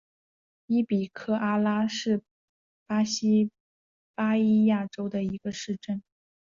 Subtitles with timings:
[0.65, 2.23] 伊比科阿拉是
[2.87, 3.51] 巴西
[4.15, 6.01] 巴伊亚州的一个市镇。